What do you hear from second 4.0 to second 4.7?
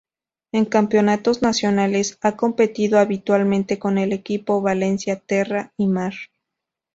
equipo